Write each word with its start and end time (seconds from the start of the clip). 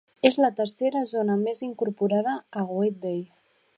És 0.27 0.37
la 0.43 0.49
tercera 0.59 1.03
zona 1.11 1.35
més 1.41 1.59
gran 1.63 1.67
incorporada 1.69 2.33
a 2.63 2.65
Whidbey. 2.79 3.21